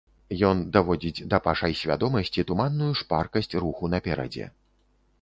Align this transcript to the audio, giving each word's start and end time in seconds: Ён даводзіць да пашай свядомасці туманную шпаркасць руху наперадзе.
Ён 0.49 0.61
даводзіць 0.77 1.25
да 1.33 1.41
пашай 1.49 1.77
свядомасці 1.83 2.47
туманную 2.53 2.91
шпаркасць 3.05 3.55
руху 3.67 3.83
наперадзе. 3.97 4.53